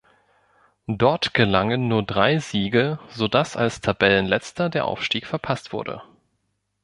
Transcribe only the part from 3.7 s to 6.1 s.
Tabellenletzter der Aufstieg verpasst wurde.